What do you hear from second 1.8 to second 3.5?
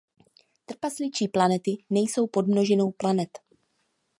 nejsou podmnožinou planet.